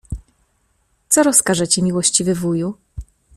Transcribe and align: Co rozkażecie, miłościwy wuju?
Co 1.09 1.23
rozkażecie, 1.23 1.81
miłościwy 1.83 2.35
wuju? 2.35 2.77